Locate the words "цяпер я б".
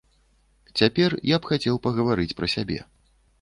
0.81-1.51